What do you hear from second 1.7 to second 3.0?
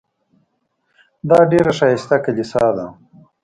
ښایسته کلیسا ده.